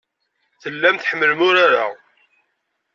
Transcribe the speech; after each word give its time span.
Tellam 0.61 0.95
tḥemmlem 0.97 1.41
urar-a. 1.47 1.85